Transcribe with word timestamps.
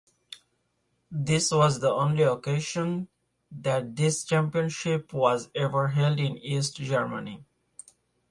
This 1.11 1.51
was 1.51 1.79
the 1.79 1.91
only 1.91 2.23
occasion 2.23 3.07
that 3.51 3.95
this 3.95 4.23
championship 4.23 5.13
was 5.13 5.51
ever 5.53 5.89
held 5.89 6.19
in 6.19 6.39
East 6.39 6.77
Germany 6.77 7.45